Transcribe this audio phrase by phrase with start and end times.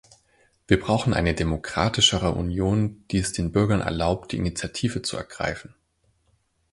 [0.65, 5.75] Wir brauchen eine demokratischere Union, die es den Bürgern erlaubt, die Initiative zu ergreifen.